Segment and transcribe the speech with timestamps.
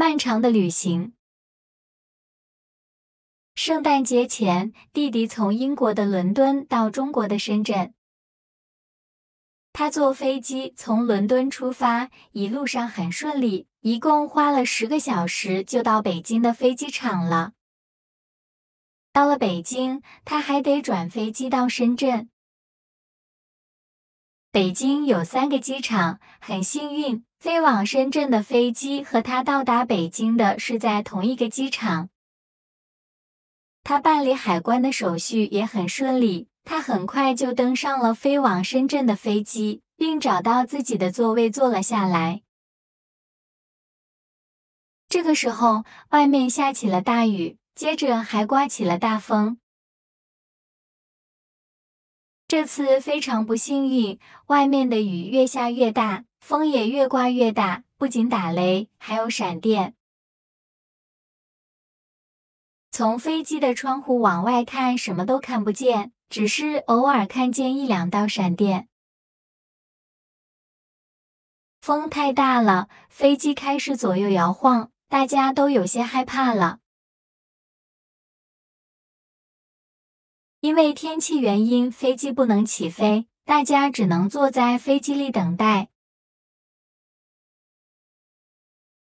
[0.00, 1.12] 漫长的旅行。
[3.54, 7.92] 圣诞节前，弟弟从英国的伦敦到中国的深圳。
[9.74, 17.52] 他坐飞机从伦敦出发，一路上很顺利，一共花了十个小时就到北京的飞机场了。
[19.12, 22.30] 到了北京，他还得转飞机到深圳。
[24.50, 32.10] 北京有三个机场，很幸运，飞往深圳的飞机和他到达北京的是在同一个机场。
[33.82, 42.42] 他办理海关的手续也很顺利，他很快就登上了飞往深圳的飞机，并找到自己的座位坐了下来。
[45.08, 49.58] 这个时候，外面下起了大雨，接着还刮起了大风。
[52.46, 59.94] 这次非常不幸运，外面的雨越下越大，风也越刮越大，不仅打雷，还有闪电。
[62.90, 68.88] 从飞机的窗户往外看，什么都看不见，只是偶尔看见一两道闪电。
[71.80, 76.80] 风太大了，飞机开始左右摇晃，大家都有些害怕了。
[80.60, 85.88] 因为天气原因，飞机不能起飞，大家只能坐在飞机里等待。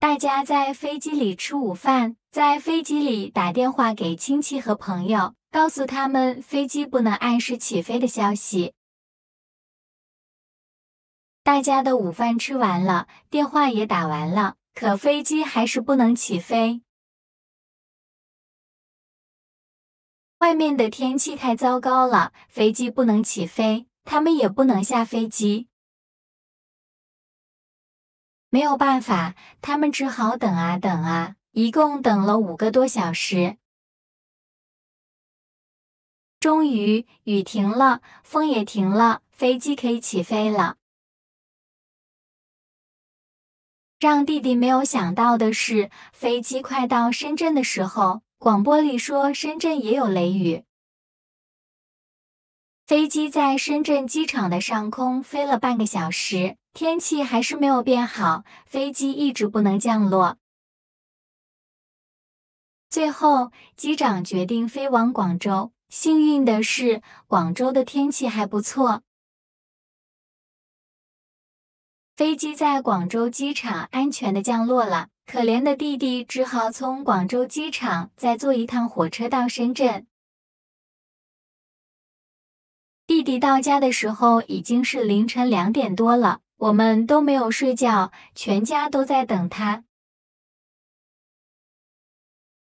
[0.00, 8.74] 大家在飞机里吃午饭，在飞机里打电话给亲戚和朋友，告诉他们飞机不能按时起飞的消息。
[11.42, 16.82] 大家的午饭吃完了，电话也打完了，可飞机还是不能起飞。
[20.38, 25.66] 外面的天气太糟糕了，飞机不能起飞，他们也不能下飞机。
[28.50, 33.58] 没有办法，他们只好等啊等啊，一共等了五个多小时。
[36.40, 40.76] 终于，雨停了，风也停了，飞机可以起飞了。
[43.98, 48.22] 让弟弟没有想到的是，飞机快到深圳的时候。
[48.38, 50.62] 广播里说，深圳也有雷雨。
[52.86, 60.38] 飞机在深圳机场的上空飞了半个小时，天气还是没有变好，飞机一直不能降落。
[62.88, 65.72] 最后，机长决定飞往广州。
[65.88, 69.02] 幸运的是，广州的天气还不错。
[72.14, 75.08] 飞机在广州机场安全的降落了。
[75.26, 80.06] 可怜的弟弟只好从广州机场再坐一趟火车到深圳。
[83.04, 89.84] 弟弟到家的时候已经是凌晨两点多了，我们都没有睡觉，全家都在等他。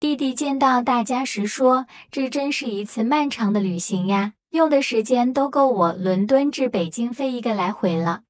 [0.00, 8.24] 弟弟见到大家时说：“这真是一次漫长的旅行呀，用的时间都够我伦敦至北京飞一个来回了。”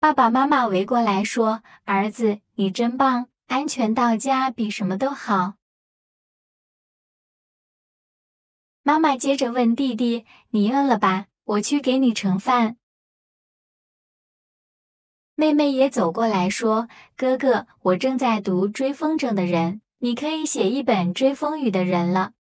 [0.00, 5.54] 爸爸妈妈围过来说：“儿子，你真棒，安全到家比什么都好。”
[8.84, 11.27] 妈妈接着问弟弟：“你饿了吧？
[11.48, 12.76] 我去给你盛饭。”
[15.34, 22.32] 妹妹也走过来说：“哥哥，我正在读《追风筝的人》，你可以写一本追风雨的人了。”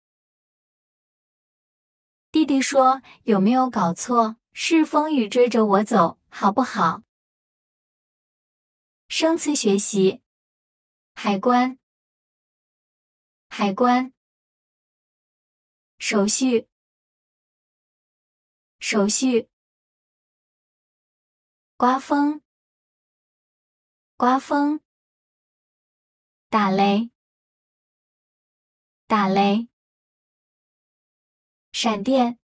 [2.33, 4.37] 弟弟说：“有没有搞错？
[4.53, 7.03] 是风雨追着我走，好不好？”
[9.09, 10.23] 生词学习：
[11.15, 11.79] 海关、
[13.49, 14.11] 海关；
[15.99, 16.67] 手续、
[18.79, 19.49] 手续；
[21.77, 22.43] 刮风、
[24.17, 24.81] 刮风；
[26.49, 27.11] 打雷、
[29.07, 29.69] 打雷；
[31.73, 32.39] 闪电、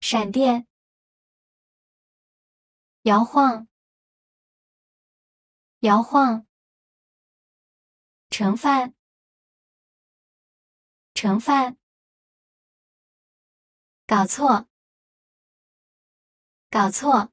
[0.00, 0.66] 闪电；
[3.02, 3.68] 摇晃。
[5.82, 6.44] 摇晃，
[8.30, 8.96] 盛饭，
[11.14, 11.78] 盛饭，
[14.08, 14.66] 搞错，
[16.70, 17.30] 搞错。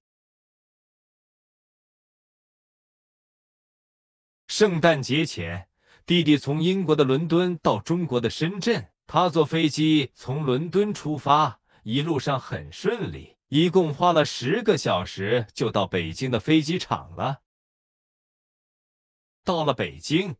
[4.49, 5.69] 圣诞节前，
[6.05, 17.43] 弟弟从英国的伦敦到中国的深圳，他坐飞机从伦敦出发，一路上很顺利，一共花了十个小时就到北京的飞机场了。
[19.45, 20.35] 到了北京，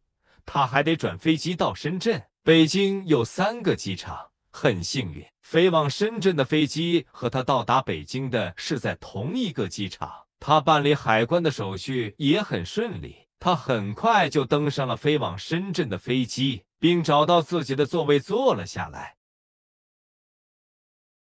[0.46, 2.30] 他还得转飞机到深圳。
[2.44, 10.28] 北京有三个机场，很幸运，飞往深圳的飞机和他到达北京的是在同一个机场。
[10.40, 19.18] 他办理海关的手续也很顺利，他很快就登上了飞往深圳的飞机，并找到自己的座位坐了下来。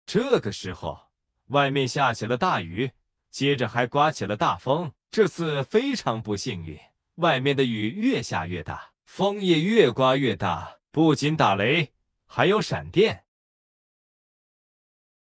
[0.05, 0.99] 这个时候，
[1.47, 2.91] 外面下起了大雨，
[3.29, 4.91] 接着还刮起了大风。
[5.09, 6.77] 这次非常不幸运，
[7.15, 11.93] 外面的雨越下越大，风也越刮越大，不仅打雷，
[12.33, 13.25] 还有闪电。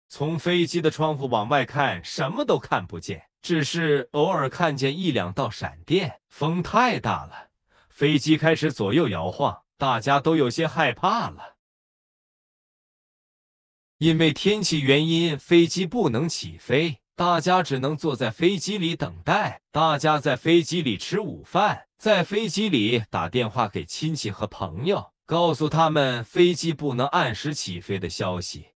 [0.08, 6.22] 从飞机的窗户往外看，什么都看不见，只是偶尔看见一两道闪电。
[6.30, 7.50] 风太大了，
[7.90, 11.58] 飞机开始左右摇晃，大家都有些害怕了。
[13.98, 19.64] 因为天气原因，飞机不能起飞，大家只能坐在飞机里等待。
[19.72, 28.72] 大家在飞机里吃午饭，在飞机里打电话给亲戚和朋友，告诉他们飞机不能按时起飞的消息。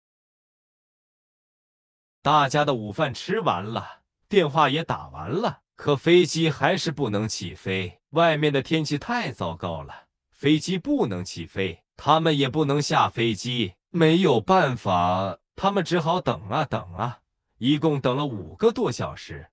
[2.22, 8.00] 大家的午饭吃完了，电话也打完了，可飞机还是不能起飞。
[8.10, 13.74] 外面的天气太糟糕了，飞机不能起飞，他们也不能下飞机。
[13.90, 17.22] 没有办法，他们只好等啊等啊，
[17.58, 19.50] 一共等了五个多小时。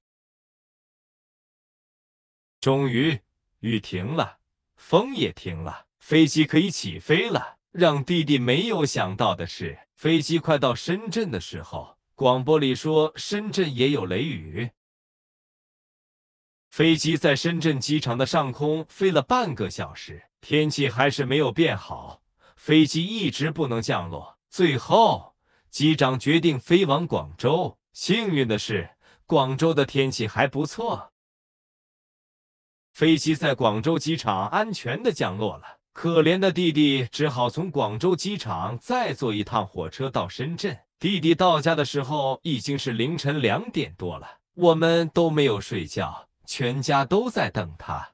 [2.59, 3.19] 终于，
[3.61, 4.37] 雨停了，
[4.75, 7.59] 风也停了，飞机可以起飞了。
[7.71, 14.71] 让弟弟没有想到的是，飞机快到深圳的时候，广播里说深圳也有雷雨。
[16.69, 22.21] 飞机在深圳机场的上空飞了半个小时，天气还是没有变好。
[22.57, 25.35] 飞机一直不能降落，最后
[25.69, 27.77] 机长决定飞往广州。
[27.93, 28.89] 幸运的是，
[29.25, 31.13] 广州的天气还不错。
[32.91, 35.80] 飞机在广州机场安全的降落了。
[35.93, 40.77] 可怜的弟弟只好从广州机场再坐一趟火车到深圳。
[40.99, 48.11] 弟弟到家的时候已经是凌晨两点多了，我们都没有睡觉，全家都在等他。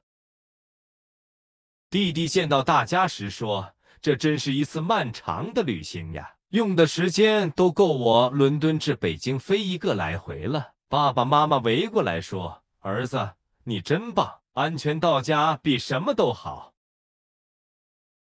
[1.90, 3.74] 弟弟见到大家时说。
[4.00, 10.74] 这真是一次漫长的旅行呀，用的时间都够我伦敦至北京飞一个来回了。
[10.88, 13.32] 爸爸妈妈围过来说：“儿子，
[13.64, 16.74] 你真棒，安全到家比什么都好。”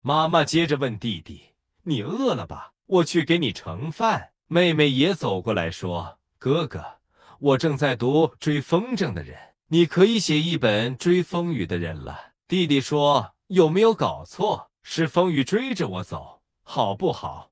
[0.07, 1.41] 妈妈接着问弟弟
[1.81, 2.73] ：“你饿了吧？
[2.85, 6.99] 我去给你盛饭。”妹妹也走过来说：“哥哥，
[7.39, 9.35] 我正在读《追风筝的人》，
[9.69, 17.49] 你可以写一本《追风雨的人》了。”弟弟说：“有没有搞错？”是风雨追着我走，好不好？